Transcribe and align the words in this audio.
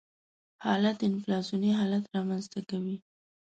حالت 0.65 0.97
انفلاسیوني 1.09 1.71
حالت 1.79 2.03
رامنځته 2.15 2.59
کوي. 2.69 2.95